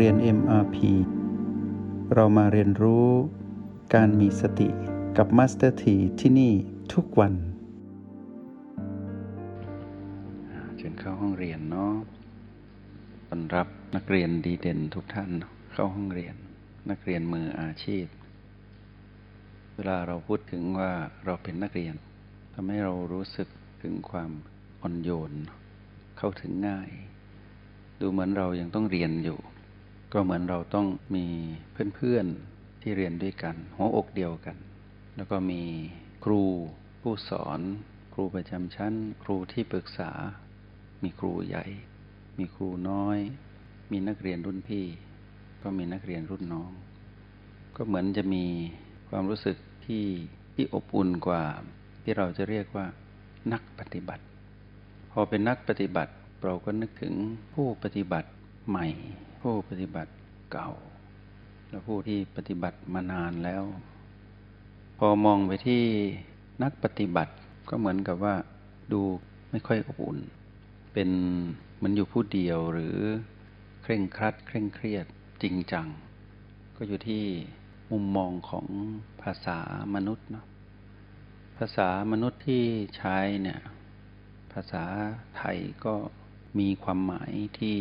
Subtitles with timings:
[0.00, 0.76] เรียน MRP
[2.14, 3.08] เรามาเรียนรู้
[3.94, 4.68] การมีสติ
[5.16, 6.52] กับ Master T ที่ที่นี่
[6.94, 7.34] ทุกวัน
[10.76, 11.94] เชิญเข้าห้องเรียนเนาะ
[13.28, 15.30] ต้อนรับนักเรียนดีเด่นทุกท่าน
[15.72, 16.34] เข้าห้องเรียน
[16.90, 18.06] นักเรียนมืออาชีพ
[19.74, 20.92] เวลาเราพูดถึงว่า
[21.24, 21.94] เราเป็นนักเรียน
[22.54, 23.48] ทำให้เรารู้สึก
[23.82, 24.30] ถึงความ
[24.80, 25.32] อ่อนโยน
[26.18, 26.90] เข้าถึงง่าย
[28.00, 29.40] ดูเหมือนเรายังต้องเรียนอยู่
[30.16, 30.86] ก็เหมือนเราต้อง
[31.16, 31.26] มี
[31.96, 34.56] เพื่อนๆที่เรียนด้วยกัน หัวอกเดียวกัน
[35.16, 35.62] แล้วก็มี
[36.24, 36.42] ครู
[37.02, 37.60] ผู้สอน
[38.14, 40.10] ครูประจำชั้น ครูที่ปรึกษา
[41.02, 41.64] มีครูใหญ่
[42.38, 43.18] มีครูน้อย
[43.90, 44.86] มีนักเรียนรุ่นพี่
[45.62, 46.70] ก็มีนักเรียนรุ่นน้อง
[47.76, 48.44] ก็เหมือนจะมี
[49.08, 50.06] ความรู้สึกที่
[50.54, 51.44] ที่อบอุ่นกว่า
[52.02, 52.86] ที่เราจะเรียกว่า
[53.52, 54.24] นักปฏิบัติ
[55.10, 56.12] พอเป็นนักปฏิบัติ
[56.44, 57.14] เราก็นึกถึง
[57.54, 58.28] ผู้ปฏิบัติ
[58.68, 58.86] ใหม่
[59.48, 60.12] ผู้ปฏิบัติ
[60.52, 60.70] เก่า
[61.68, 63.62] และผู้ที่ปฏิบัติมานานแล้ว
[64.98, 65.82] พอมองไปที่
[66.62, 67.34] นักปฏิบัติ
[67.68, 68.34] ก็เหมือนกับว่า
[68.92, 69.00] ดู
[69.50, 70.18] ไม่ค่อยอบอุ่น
[70.92, 71.10] เป็น
[71.82, 72.96] มันอยู่ผู้เดียวหรือ
[73.82, 75.06] เคร่งครัด เคร่งเครียด
[75.42, 75.86] จริงจัง
[76.76, 77.24] ก็อยู่ที่
[77.90, 78.66] มุมมองของ
[79.22, 79.58] ภาษา
[79.94, 80.46] มนุษย์เนาะ
[81.58, 82.64] ภาษามนุษย์ที่
[82.96, 83.60] ใช้เนี่ย
[84.52, 84.84] ภาษา
[85.36, 85.94] ไทยก็
[86.58, 87.76] มีความหมายที่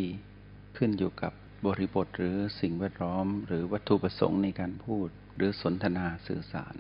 [0.79, 1.33] ขึ้นอยู่กับ
[1.65, 6.77] บริบทหรือสิ่งแวดล้อม หรือวัตถุประสงค์ในการพูด หรือสนทนาสื่อสาร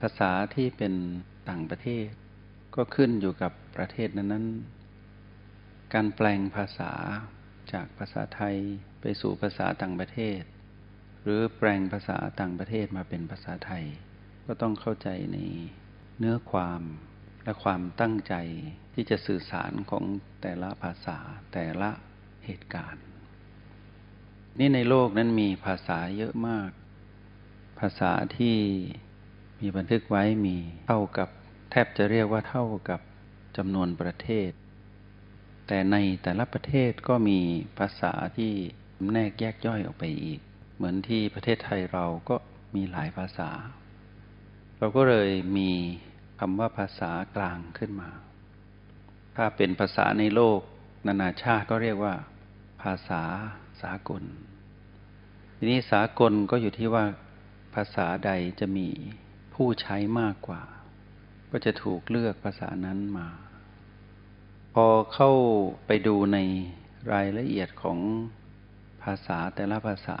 [0.00, 0.94] ภาษาที่เป็น
[1.48, 2.08] ต่างประเทศ
[2.74, 6.92] ก็ขึ้นอยู่กับประเทศนั้นๆ การแปลงภาษา
[7.72, 8.56] จากภาษาไทย
[9.00, 10.40] ไปสู่ภาษาต่างประเทศ
[11.22, 13.84] หรือแปลงภาษาต่างประเทศมาเป็นภาษาไทย
[14.46, 15.38] ก็ต้องเข้าใจใน
[16.18, 16.82] เนื้อความ
[17.44, 18.34] และความตั้งใจ
[18.94, 20.04] ที่จะสื่อสารของ
[20.42, 21.18] แต่ละภาษา
[21.52, 21.90] แต่ละ
[22.46, 23.04] เหตุการณ์
[24.58, 26.70] นี่ในโลกนั้นมีภาษาเยอะมาก
[27.80, 28.56] ภาษาที่
[29.60, 30.56] มีบันทึกไว้มี
[30.88, 31.28] เท่ากับ
[31.70, 33.00] แทบจะเรียกว่าเท่ากับ
[33.56, 34.50] จำนวนประเทศ
[35.66, 37.38] แต่ในแต่ละประเทศก็มี
[37.78, 38.52] ภาษาที่
[39.12, 40.40] แนกแยกย่อยออกไปอีก
[40.76, 42.36] เหมือนที่ประเทศไทยเราก็
[42.74, 43.50] มีหลายภาษา
[44.78, 45.70] เราก็เลยมี
[46.40, 48.10] คำว่าภาษากลางขึ้นมา
[49.36, 50.60] ถ้าเป็นภาษาในโลก
[51.06, 52.14] นานาชาติก็เรียกว่า
[52.82, 53.22] ภาษา
[53.82, 54.22] สากล
[55.56, 57.04] ทีนี้สากลก็อยู่ที่ว่า
[57.74, 58.30] ภาษาใด
[58.60, 58.88] จะมี
[59.54, 60.62] ผู้ใช้มากกว่า
[61.50, 63.28] ก็จะถูกเลือกภาษานั้นมา
[64.74, 65.30] พอเข้า
[65.86, 66.38] ไปดูใน
[67.12, 67.98] รายละเอียดของ
[69.02, 70.18] ภาษาแต่ละภาษา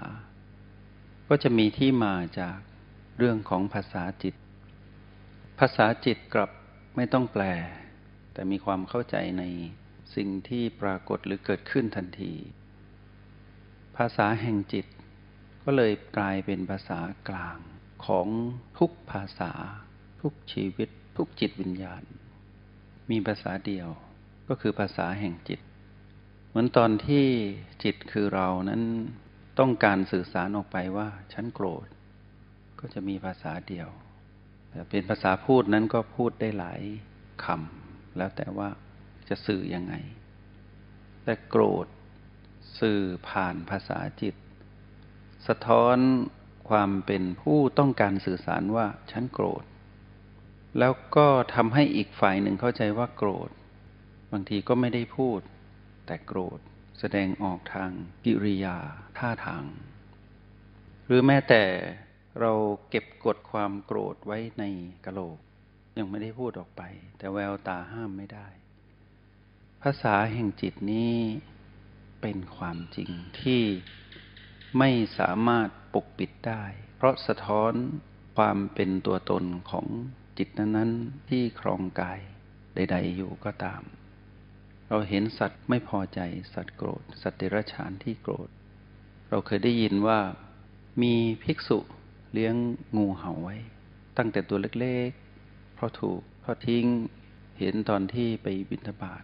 [1.28, 2.58] ก็จะมีที่มาจาก
[3.18, 4.34] เรื่องของภาษาจิต
[5.58, 6.50] ภาษาจิตกลับ
[6.96, 7.44] ไม่ต้องแปล
[8.32, 9.44] แต่มีความเข้าใจใน
[10.14, 12.32] สิ่งที่ปรากฏหรือเกิดขึ้นทันที
[13.98, 14.86] ภาษาแห่งจิต
[15.64, 17.58] ก็เลยกลายเป็นภาษากลาง
[18.06, 18.28] ของ
[18.78, 19.52] ทุกภาษา
[20.22, 22.02] ทุกชีวิต ทุกจิตวิญญาณ
[23.10, 23.88] มีภาษาเดียว
[24.48, 25.60] ก็คือภาษาแห่งจิต
[26.48, 27.26] เหมือนตอนที่
[27.84, 28.82] จิตคือเรานั้น
[29.58, 31.86] ต้องการสื่อสารออกไปว่าฉันโกรธ
[32.80, 33.88] ก็จะมีภาษาเดียว
[34.70, 36.80] แต่เป็นภาษาพูดนั้นก็พูดได้หลาย
[37.44, 38.68] คำแล้วแต่ว่า
[39.28, 39.94] จะสื่อยังไง
[41.24, 41.86] แต่โกรธ
[42.80, 44.34] สื่อผ่านภาษาจิต
[45.46, 45.98] สะท้อน
[46.70, 49.64] ความเป็นผู้ต้องการสื่อสารว่าฉันโกรธ
[50.78, 53.50] แล้วก็ทำให้อีกฝ่ายหนึ่งเข้าใจว่าโกรธ
[54.32, 55.40] บางทีก็ไม่ได้พูด
[56.06, 56.58] แต่โกรธ
[57.00, 57.90] แสดงออกทาง
[58.24, 58.76] กิริยา
[59.18, 59.64] ท่าทาง
[61.06, 61.62] หรือแม้แต่
[62.40, 62.52] เรา
[62.90, 64.64] เก็บกดความโกรธไว้ใน
[65.04, 65.38] กะโหลก
[65.98, 66.82] ยังไม่ได้พูดออกไป
[67.18, 68.46] แต่แววตาห้ามไม่ได้
[69.82, 71.14] ภาษาแห่งจิตนี้
[72.20, 73.62] เป็นความจริงที่
[74.78, 76.64] ไม่สามารถปกปิดได้
[76.96, 77.72] เพราะสะท้อน
[78.36, 79.86] ความเป็นตัวตนของ
[80.38, 82.20] จิตนั้นๆที่ครองกาย
[82.74, 83.82] ใด ๆ อยู่ก็ตาม
[84.88, 86.20] เราเห็นสัตว์ไม่พอใจ
[86.54, 88.48] สัตว์โกรธ สัตว์เดรัจฉานที่โกรธ
[89.30, 90.20] เราเคยได้ยินว่า
[91.02, 91.78] มีภิกษุ
[92.32, 92.54] เลี้ยง
[92.96, 93.56] งูเห่าไว้
[94.16, 96.86] ตั้งแต่ตัวเล็กๆ เพราะถูกทอดทิ้ง
[97.58, 99.22] เห็นตอนที่ไปบิณฑบาต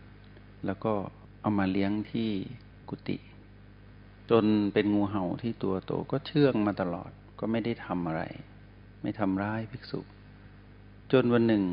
[0.66, 0.94] แล้วก็
[1.40, 2.30] เอามาเลี้ยงที่
[2.94, 3.18] กุฏิ
[4.30, 8.22] จนเป็นงูเห่าที่ตัวโตก็เชื่องมาตลอดก็ไม่ได้ทำอะไร
[9.02, 10.00] ไม่ทำร้ายภิกษุ
[11.12, 11.64] จนวันหนึ่ง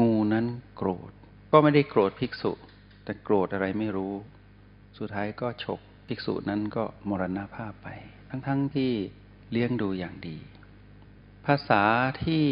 [0.00, 0.46] งูนั้น
[0.76, 1.10] โกรธ
[1.52, 2.52] ก็ไม่ได้โกรธภิกษุ
[3.04, 4.14] แต่โกรธอะไรไม่รู้
[4.98, 7.88] สุดท้ายก็ฉกภิกษุนั้นก็มรณภาพไป
[8.30, 8.92] ทั้งๆทที่
[9.50, 10.38] เลี้ยงดูอย่างดี
[11.46, 11.82] ภาษา
[12.24, 12.44] ที่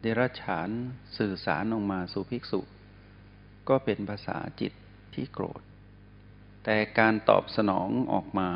[0.00, 0.68] เดรัจฉาน
[1.18, 2.60] สื่อสารออกมาสู่ภิกษุ
[3.68, 4.72] ก็เป็นภาษาจิต
[5.14, 5.60] ที่โกรธ
[6.64, 8.48] แต่การตอบสนองออกมา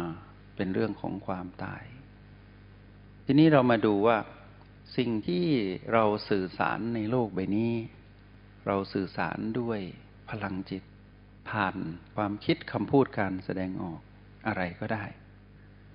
[0.56, 1.82] เป็นเรื่องของความตาย
[3.24, 4.18] ทีนี้เรามาดูว่า
[4.96, 5.46] สิ่งที่
[5.92, 7.72] เราสื่อสารในโลกใบนี้
[8.66, 9.80] เราสื่อสารด้วย
[10.30, 10.82] พลังจิต
[11.50, 11.76] ผ่าน
[12.16, 14.00] ความคิดคำพูดการแสดงออก
[14.46, 15.04] อะไรก็ได้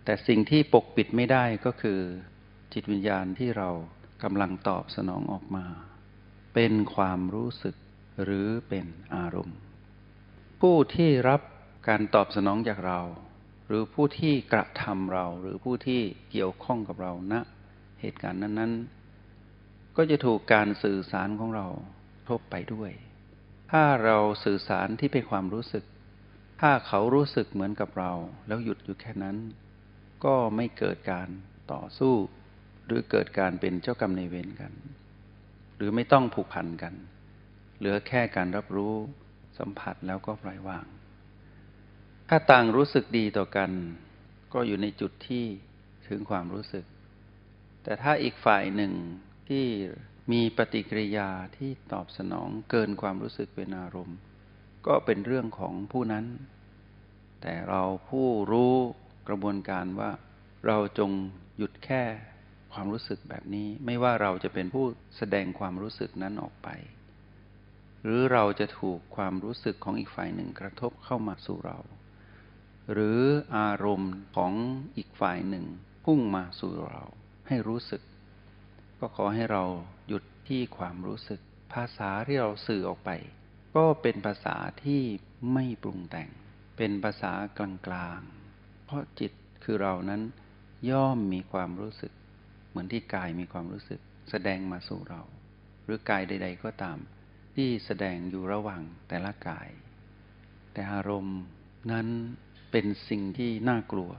[0.03, 1.99] แต่สิ่งที่ปกปิดไม่ได้ก็คือ
[2.73, 3.69] จิตวิญญาณที่เรา
[4.23, 5.65] กำลังตอบสนองออกมา
[6.55, 7.75] เป็นความรู้สึก
[8.23, 9.59] หรือเป็นอารมณ์
[10.61, 11.41] ผู้ที่รับ
[11.91, 12.99] การตอบสนองจากเรา
[13.67, 16.01] หรือผู้ที่กระทำเรา หรือผู้ที่
[16.31, 17.41] เกี่ยวข้องกับเราณนะ
[18.01, 18.73] เหตุการณ์นั้น
[19.33, 21.67] ๆ ก็จะถูกการสื่อสารของเรา
[22.29, 22.91] ทบไปด้วย
[23.71, 25.83] ถ้าเราสื่อสารที่เป็นความรู้สึก
[26.61, 28.11] ถ้าเขารู้สึกเหมือนกับเรา
[28.47, 29.37] แล้วหยุดอยู่แค่นั้น
[30.25, 31.29] ก็ไม่เกิดการ
[31.73, 32.15] ต่อสู้
[32.85, 34.73] หรือเกิดการเป็นเจ้ากรรมในเวรกัน
[35.75, 36.93] หรือไม่ต้องผูกพันกัน
[37.77, 38.93] เหลือแค่การรับรู้
[39.59, 40.85] สัมผัสแล้วก็ปล่อยวาง
[42.31, 43.71] ถ้าต่างรู้สึกดีต่อกัน
[44.53, 45.45] ก็อยู่ในจุดที่
[46.07, 46.85] ถึงความรู้สึก
[47.83, 48.93] แต่ถ้าอีกฝ่ายหนึ่ง
[49.49, 49.65] ที่
[50.31, 54.17] มีปฏิกิริยาที่ตอบสนองเกินความรู้สึกเป็นอารมณ์
[54.87, 56.25] ก็เป็นเรื่องของผู้นั้น
[57.41, 58.73] แต่เราผู้รู้
[59.27, 60.11] กระบวนการว่า
[60.67, 61.11] เราจง
[61.57, 62.03] หยุดแค่
[62.73, 64.85] ความรู้สึกแบบนี้ ไม่ว่าเราจะเป็นผู้
[65.17, 66.69] แสดงความรู้สึกนั้นออกไป
[68.03, 71.79] หรือเราจะถูกความรู้สึกของอีกฝ่ายหนึ่งกระทบเข้ามาสู่เรา
[72.91, 73.19] หรือ
[73.57, 74.53] อารมณ์ของ
[74.97, 75.65] อีกฝ่ายหนึ่ง
[76.05, 77.05] พุ่งมาสู่เรา
[77.47, 78.01] ให้รู้สึก
[78.99, 79.63] ก็ขอให้เรา
[80.07, 81.39] หยุดที่ความรู้สึก
[81.73, 83.09] ภาษาที่เราสื่อออกไป
[83.75, 85.01] ก็เป็นภาษาที่
[85.53, 86.29] ไม่ปรุงแต่ง
[86.77, 89.31] เป็นภาษากลางๆ เพราะจิต
[89.63, 90.21] คือเรานั้น
[90.89, 92.11] ย่อมมีความรู้สึก
[92.69, 93.99] เหมือนที่กายมีความรู้สึก
[94.29, 95.21] แสดงมาสู่เรา
[95.85, 96.97] หรือกายใด ๆ ก็ตาม
[97.55, 99.69] ที่แสดงอยู่ระหว่างแต่ละกาย
[100.73, 101.39] แต่อารมณ์
[101.91, 102.07] นั้น
[102.71, 104.11] เป็นสิ่งที่น่ากลัว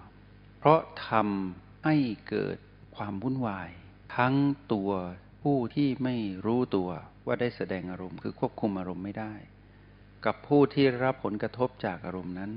[0.59, 1.97] เพราะทำให้
[2.29, 2.57] เกิด
[2.97, 3.71] ความวุ่นวาย
[4.17, 4.35] ทั้ง
[4.73, 4.91] ตัว
[5.43, 6.17] ผู้ที่ไม่
[6.47, 6.91] รู้ตัว
[7.27, 9.33] ว่าได้แสดงอารมณ์คือควบคุมอารมณ์ไม่ได้
[10.25, 12.53] กับผู้ที่รับผลกระทบจากอารมณ์นั้น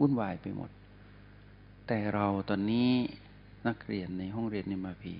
[0.00, 0.70] วุ่นวายไปหมด
[1.86, 2.90] แต่เราตอนนี้
[3.68, 5.16] นักเรียนในห้องเรียนในมาพี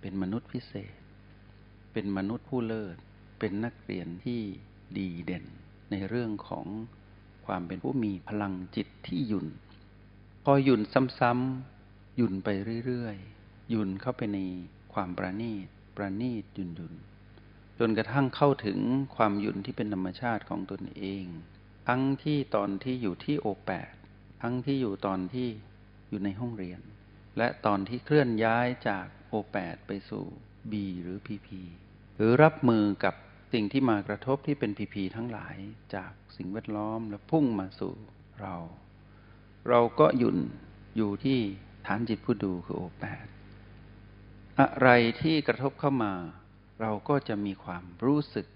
[0.00, 0.94] เป็นมนุษย์พิเศษ
[1.92, 2.96] เป็นมนุษย์ผู้เลิศ
[3.38, 4.40] เป็นนักเรียนที่
[4.98, 5.44] ดีเด่น
[5.90, 6.66] ในเรื่องของ
[7.46, 9.46] ความเป็นผู้มีพลังจิตที่หยุ่น
[10.44, 10.80] พอหยุ่น
[11.20, 12.48] ซ้ำๆหยุ่นไป
[12.86, 14.38] เรื่อยๆหยุ่นเข้าไปใน
[14.94, 16.94] ความประณีตประณีตหยุ่นยุ่น
[17.78, 18.78] จนกระทั่งเข้าถึง
[19.16, 21.24] ความหยุ่นที่เป็นธรรมชาติของตนเอง
[21.88, 23.92] ทั้งที่ตอนที่อยู่ที่โอแปด
[24.42, 25.48] ทั้งที่อยู่ตอนที่
[26.08, 26.80] อยู่ในห้องเรียน
[27.38, 30.24] และตอนที่เคลื่อนย้ายจากโอแปดไปสู่
[30.70, 31.60] บีหรือพีพี
[32.16, 33.14] หรือรับมือกับ
[33.54, 35.56] สิ่งที่มากระทบที่เป็นพีพีทั้งหลาย
[35.94, 37.94] จากสิ่งแวดล้อมและพุ่งมาสู่
[38.40, 38.54] เรา
[39.68, 40.38] เราก็หยุ่น
[40.96, 41.38] อยู่ที่
[41.86, 43.26] ฐานจิตผู้ดูคือโอแปด
[44.60, 44.88] อะไร
[45.20, 46.12] ที่กระทบเข้ามา
[46.80, 48.46] เราก็จะมีความรู้สึก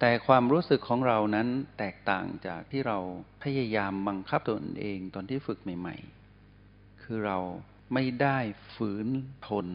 [0.00, 1.48] แต่ความรู้สึกของเรานั้น
[1.78, 2.98] แตกต่างจากที่เรา
[3.42, 5.96] พยายามบังคับตนเองตอนที่ฝึกใหม่
[6.50, 7.38] ๆ คือเรา
[7.94, 8.38] ไม่ได้
[8.74, 9.06] ฝืน
[9.46, 9.66] ทน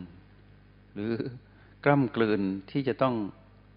[0.93, 1.11] หรือ
[1.85, 2.41] กล้ำกลืน
[2.71, 3.15] ที่จะต้อง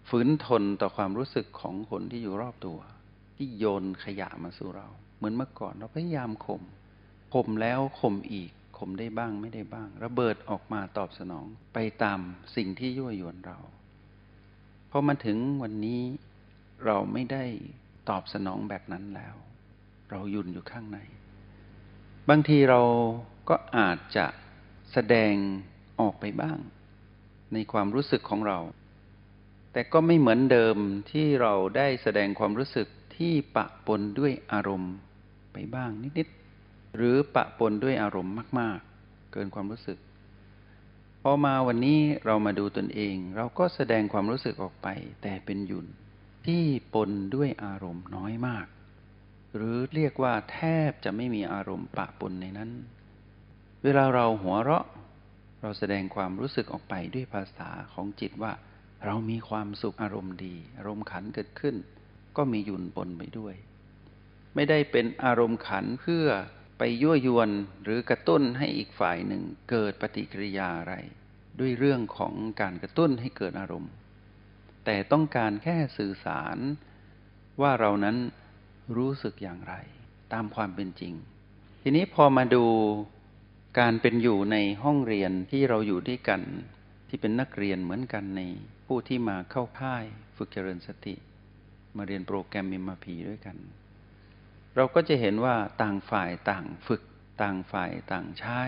[0.09, 2.79] ฝืนทนต่อความรู้สึกของคนที่อยู่รอบตัว
[3.35, 4.87] ที่โยนขยะมาสู่เรา
[5.17, 6.63] เหมือนเมื่อก่อนเราพยายามข่ม
[7.33, 12.19] ข่มแล้วข่มอีกข่มได้บ้างไม่ได้บ้าง ระเบิดออกมาตอบสนองไปตาม
[12.55, 13.57] สิ่งที่ยั่วยวนเรา
[14.91, 16.01] พอมาถึงวันนี้
[16.85, 17.45] เราไม่ได้
[18.09, 19.35] ตอบสนองแบบนั้นแล้ว
[20.11, 20.99] เรายุ่นอยู่ข้างใน
[22.29, 22.81] บางทีเรา
[23.49, 24.25] ก็อาจจะ
[24.93, 25.33] แสดง
[25.99, 26.57] ออกไปบ้าง
[27.53, 28.59] ในความรู้สึกของเรา
[29.71, 30.77] แต่ก็ไม่เหมือนเดิม
[31.11, 34.93] ที่เราได้แสดงความรู้สึกที่ปะปนด้วยอารมณ์
[35.53, 39.97] ไปบ้างนิดๆหรือปะปนด้วยอารมณ์มาก ๆ เกินความรู้สึก
[41.21, 44.87] พอมาวันนี้เรามาดูตนเอง เราก็แสดงความรู้สึกออกไป
[45.21, 45.87] แต่เป็นยุน
[46.47, 48.65] ที่ปนด้วยอารมณ์น้อยมาก
[49.55, 50.59] หรือเรียกว่าแท
[50.89, 52.71] บจะไม่มีอารมณ์ปะปนในนั้น
[53.83, 54.85] เวลาเราหัวเราะ
[55.61, 58.53] เราแสดงความรู้สึกออกไปด้วยภาษาของจิตว่า
[59.05, 61.75] เรามีความสุขอารมณ์ดี อารมณ์ขันเกิดขึ้น
[62.37, 63.55] ก็มียุ่นปนไปด้วย
[64.55, 66.25] ไม่ได้เป็นอารมณ์ขันเพื่อ
[66.77, 67.49] ไปยั่วยวน
[67.83, 70.95] หรือกระตุ้นให้อีกฝ่ายหนึ่งเกิดปฏิกิริยาอะไร
[71.59, 73.91] ด้วยเรื่องของการกระตุ้นให้เกิดอารมณ์
[74.85, 76.57] แต่ต้องการแค่สื่อสาร
[77.61, 78.17] ว่าเรานั้น
[78.97, 79.73] รู้สึกอย่างไร
[80.33, 81.13] ตามความเป็นจริง
[81.81, 82.65] ทีนี้พอมาดู
[83.79, 86.41] การเป็นอยู่ในห้องเรียนที่เราอยู่ด้วยกัน
[87.09, 88.41] ที่เป็นนักเรียนเหมือนกันใน
[88.87, 90.03] ผู้ที่มาเข้าค่าย
[90.37, 91.15] ฝึกเจริญสติ
[91.97, 93.57] มาเรียนโปรแกรมมิมาพีด้วยกัน
[94.75, 97.01] เราก็จะเห็นว่าต่างฝ่ายต่างฝึก
[97.41, 98.61] ต่างฝ่ายต่างใช้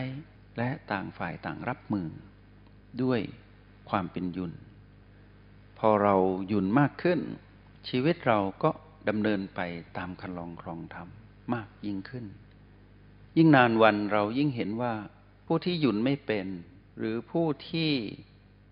[0.58, 2.10] และต่างฝ่ายต่างรับมือ
[3.04, 3.22] ด้วย
[3.90, 4.54] ความเป็นยุน
[5.80, 6.16] พอเรา
[6.52, 7.20] ยุนมากขึ้น
[7.90, 8.70] ชีวิตเราก็
[9.10, 9.60] ดำเนินไป
[9.98, 11.08] ตามคันลองครองธรรม
[11.54, 12.26] มากยิ่งขึ้น
[13.38, 14.94] ยิ่งนานวันเรายิ่งเห็นว่า
[15.46, 16.48] ผู้ที่หยุนไม่เป็น
[16.98, 17.92] หรือผู้ที่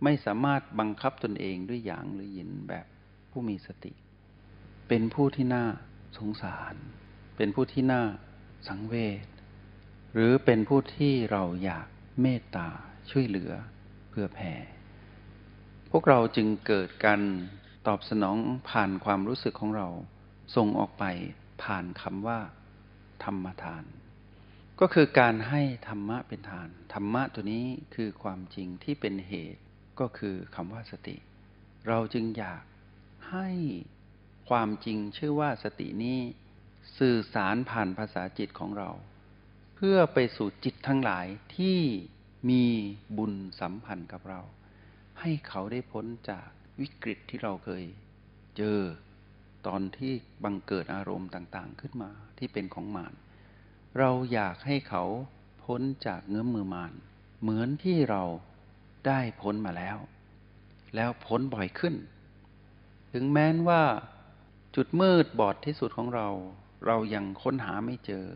[0.04, 2.86] ไม่สามารถบังคับตนเองด้วยอย่างหรือหยินแบบ
[3.32, 3.94] ผู้มีสติ
[4.88, 5.66] เป็นผู้ที่น่า
[6.18, 6.76] สงสาร
[7.38, 8.04] เป็นผู้ที่น่า
[8.68, 9.26] สังเวช
[10.14, 11.88] หรือเป็นผู้ที่เราอยาก
[12.22, 12.68] เมตตา
[13.10, 13.52] ช่วยเหลือ
[14.10, 14.54] เพื่อแผ่
[15.92, 17.22] พวกเราจึงเกิดการ
[17.88, 18.38] ตอบสนอง
[18.70, 19.88] ผ่านความรู้สึกของเรา
[20.56, 21.04] ส่งออกไป
[21.64, 22.40] ผ่านคำว่า
[23.24, 23.84] ธรรมทาน
[24.80, 29.62] ก็คือการให้ธรรมะเป็นทาน ธรรมะตัวนี้คือความจริงที่เป็นเหตุ
[30.00, 31.16] ก็คือคำว่าสติ
[31.88, 32.64] เราจึงอยาก
[33.32, 33.50] ให้
[34.50, 36.20] ความจริงชื่อว่าสตินี้
[37.00, 38.90] สื่อสารผ่านภาษาจิตของเรา
[39.76, 41.28] เพื่อไปสู่จิตทั้งหลาย
[41.58, 41.80] ที่
[42.50, 42.64] มี
[43.18, 44.42] บุญสัมพันธ์กับเรา
[45.20, 46.48] ให้เขาได้พ้นจาก
[46.82, 47.84] วิกฤตที่เราเคย
[48.58, 48.80] เจอ
[49.68, 50.14] ตอนที่
[50.44, 53.14] บังเกิดอารมณ์ต่างๆขึ้นมาที่เป็นของมาร
[54.00, 55.04] เราอยากให้เขา
[55.64, 56.94] พ้นจากเงื้อมมือมาร
[57.42, 58.24] เหมือนที่เรา
[59.08, 59.98] ได้พ้นมาแล้ว
[60.96, 61.96] แล้วพ้นบ่อยขึ้น
[63.14, 63.84] ถึงแม้นว่า
[64.76, 66.28] จุดมืดบอดที่สุดของเรา
[66.86, 68.28] เรายังค้นหาไม่เจอ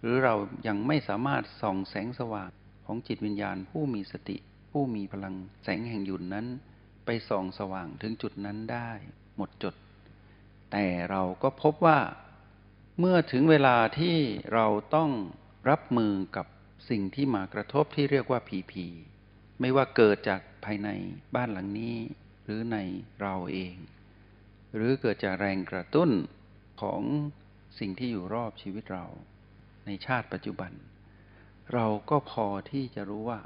[0.00, 0.34] หรือเรา
[0.66, 2.50] ยังไม่สามารถส่องแสงสว่าง
[2.86, 4.36] ของจิตวิญญาณผู้มีสติ
[4.70, 6.46] ผู้มีพลังแสงแห่งยุนนั้น
[7.04, 8.90] ไปส่องสว่างถึงจุดนั้นได้
[9.36, 9.74] หมดจด
[10.72, 12.00] แต่เราก็พบว่า
[12.98, 14.16] เมื่อถึงเวลาที่
[14.54, 15.10] เราต้อง
[15.70, 16.46] รับมือกับ
[16.90, 18.86] สิ่งที่มากระทบที่เรียกว่าผีผี
[19.64, 20.88] ไม่ว่าเกิดจากภายใน
[21.34, 21.96] บ้านหลังนี้
[22.44, 22.76] หรือใน
[23.20, 23.74] เราเอง
[24.74, 26.10] หรือเกิดจากแรงกระตุ้น
[26.82, 27.02] ของ
[27.78, 29.06] สิ่งที่อยู่รอบชีวิตเรา
[29.86, 30.72] ในชาติปัจจุบัน
[31.72, 33.40] เราก็พอที่จะรู้ว่า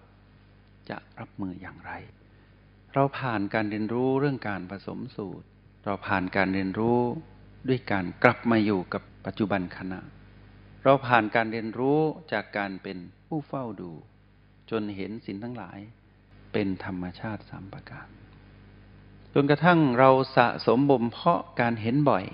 [0.90, 1.92] จะรับมืออย่างไร
[2.94, 5.46] เราผ่านการเรียนรู้เรื่องการผสมสูตร
[5.84, 7.00] เราผ่านการเรียนรู้
[7.68, 10.00] ด้วยการกลับมาอยู่กับปัจจุบันขณะ
[10.84, 12.00] เราผ่านการเรียนรู้
[12.32, 13.92] จากการเป็นผู้เฝ้าดู
[14.70, 15.78] จนเห็นสิ่งทั้งหลาย
[16.58, 18.08] เป็นธรรมชาติสามประการ
[19.34, 22.24] จนกระทั่งเราสะสมบ่มเพาะการเห็นบ่อย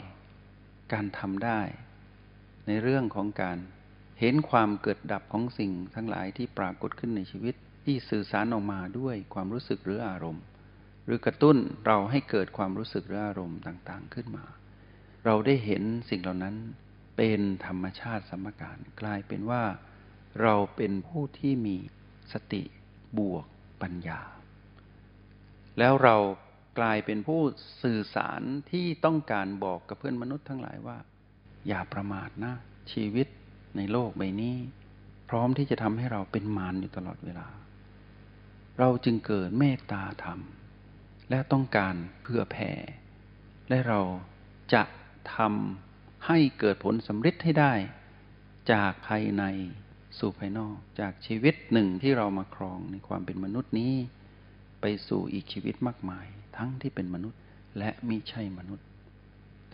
[0.93, 1.61] การทำได้
[2.67, 3.59] ในเรื่องของการ
[4.21, 10.45] เห็นความเกิดดับของสิ่งทั้งหลายที่ปรากฏขึ้นในชีวิต ที่สื่อสารออกมาด้วยความรู้สึกหรืออารมณ์
[11.05, 14.45] หรือกระตุ้นเราให้เกิดความรู้สึกหรืออารมณ์ต่างๆขึ้นมา
[15.25, 16.57] เราได้เห็นสิ่งเหล่านั้น
[17.17, 19.65] เป็นธรรมชาติสมการ กลายเป็นว่า
[20.43, 21.77] เราเป็นผู้ที่มี
[22.33, 22.63] สติ
[23.21, 23.47] บวก
[23.83, 24.21] ปัญญา
[25.79, 26.17] แล้วเรา
[26.79, 27.41] กลายเป็นผู้
[27.83, 30.99] สื่อสารที่ต้องการบอกกับเพื่อนมนุษย์ทั้งหลายว่า
[31.69, 32.53] อย่าประมาทนะ
[32.93, 33.27] ชีวิต
[33.77, 34.57] ในโลกใบนี้
[35.29, 37.49] พร้อมที่จะทำให้เราเป็นมารอยู่ตลอดเวลา
[38.79, 40.41] เราจึงเกิดเมตตาธรรม
[41.31, 42.73] และต้องการเพื่อแผ่
[43.69, 44.01] และเรา
[44.75, 44.83] จะ
[45.37, 47.73] ทำให้เกิดผลสำเร็จให้ได้
[48.73, 49.45] จากภายใน
[50.19, 53.95] สู่ภายนอกจากชีวิตหนึ่งที่เรามาครองในความเป็นมนุษย์นี้
[54.81, 56.27] ไปสู่อีกชีวิตมากมาย
[56.57, 57.41] ทั้งที่เป็นมนุษย์
[57.79, 58.87] และไม่ใช่มนุษย์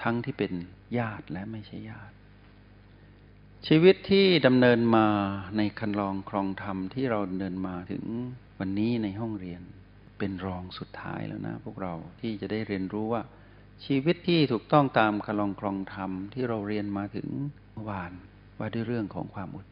[0.03, 0.53] ทั้งที่เป็น
[0.99, 2.15] ญาติและไม่ใช่ญาติ
[3.67, 5.07] ชีวิตที่ดำเนินมา
[5.57, 8.05] ในคันลองครองธรรมที่เราเดินมาถึง
[8.59, 9.63] วันนี้ในห้องเรียน
[10.19, 13.23] เป็นรองสุดท้ายแล้วนะ พวกเราที่จะได้เรียนรู้ว่า
[13.85, 17.29] ชีวิตที่ถูกต้องตามคันลองครองธรรมที่เราเรียนมาถึง
[17.73, 18.13] เมื่อวาน
[18.59, 19.67] ว่าด้วยเรื่องของความอด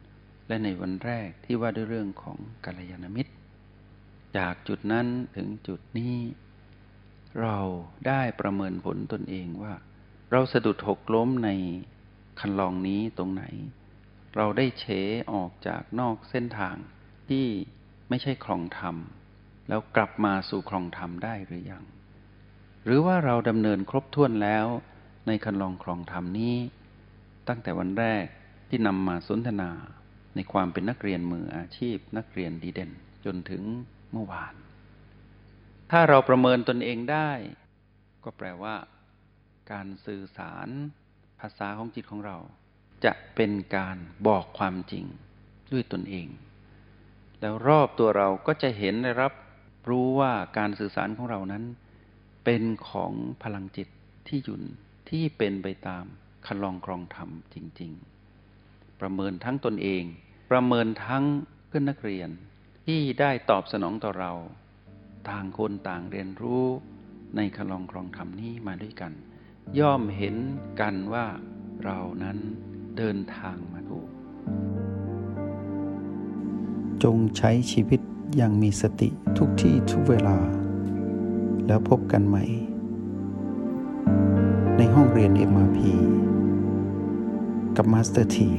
[0.47, 3.33] และในวันแรกที่ว่าด้วยเรื่องของกัลยาณมิตร
[4.37, 6.15] จากจุดนั้นถึงจุดนี้
[7.41, 7.57] เรา
[8.07, 9.73] ได้ประเมินผลตนเองว่า
[10.31, 11.49] เราสะดุดหกล้มใน
[12.39, 13.43] คันลองนี้ตรงไหน
[14.35, 14.85] เราได้เฉ
[15.33, 16.75] ออกจากนอกเส้นทาง
[17.29, 17.45] ที่
[18.09, 18.95] ไม่ใช่คลองธรรม
[19.67, 21.83] แล้วกลับมาสู่คลองธรรมได้หรือยัง
[22.85, 24.65] หรือว่าเราดำเนินครบถ้วนแล้ว
[25.27, 26.55] ในคันลองคลองธรรมนี้
[27.47, 28.25] ตั้งแต่วันแรก
[28.69, 29.71] ที่นำมาสนทนา
[30.37, 32.91] ในความเป็นนักเรียนมืออาชีพ นักเรียนดีเด่น
[33.25, 33.63] จนถึง
[34.11, 34.53] เมื่อวาน
[35.91, 37.31] ถ้าเราประเมินตนเองได้
[38.23, 38.75] ก็แปลว่า
[39.71, 40.67] การสื่อสาร
[41.39, 42.37] ภาษาของจิตของเรา
[43.05, 45.05] จะเป็นการบอกความจริง
[45.71, 46.27] ด้วยตนเอง
[47.41, 49.33] แล้วรอบตัวเราก็จะเห็นได้รับ
[49.89, 51.63] รู้ว่าการสื่อสารของเรานั้น
[52.45, 53.13] เป็นของ
[53.43, 53.87] พลังจิต
[54.27, 54.63] ที่ยุน
[55.09, 56.05] ที่เป็นไปตาม
[56.45, 57.91] คันลองกรองธรรมจริง
[58.45, 60.03] ๆ ประเมินทั้งตนเอง
[60.49, 61.25] ประเมินทั้ง
[61.67, 62.29] เพื่อนนักเรียน
[62.85, 64.33] ที่ได้ตอบสนองต่อเรา
[65.29, 66.65] ต่างคนต่างเรียนรู้
[67.35, 69.11] ในคลองครองธรรมนี้มาด้วยกัน
[69.79, 70.35] ย่อมเห็น
[70.79, 71.25] กันว่า
[71.83, 72.37] เรานั้น
[72.97, 74.07] เดินทางมาถูก
[77.03, 78.01] จงใช้ชีวิต
[78.35, 80.37] อย่างมีสติทุกที่ทุกเวลา
[81.67, 82.43] แล้วพบกันใหม่
[84.77, 85.79] ในห้องเรียน MRP
[87.77, 88.49] กับมาสเตอร์ที